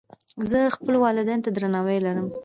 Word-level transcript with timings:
زه 0.51 0.59
خپلو 0.75 0.97
والدینو 1.05 1.43
ته 1.45 1.49
درناوی 1.55 1.99
لرم. 2.05 2.27